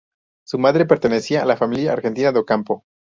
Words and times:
Su 0.47 0.57
madre 0.57 0.87
pertenecía 0.87 1.43
a 1.43 1.45
la 1.45 1.55
familia 1.57 1.93
argentina 1.93 2.31
de 2.31 2.39
Ocampo. 2.39 2.85